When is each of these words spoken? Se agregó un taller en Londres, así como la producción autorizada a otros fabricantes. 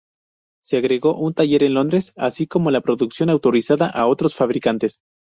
Se 0.65 0.77
agregó 0.77 1.15
un 1.15 1.35
taller 1.35 1.61
en 1.61 1.75
Londres, 1.75 2.11
así 2.15 2.47
como 2.47 2.71
la 2.71 2.81
producción 2.81 3.29
autorizada 3.29 3.85
a 3.85 4.07
otros 4.07 4.33
fabricantes. 4.33 4.97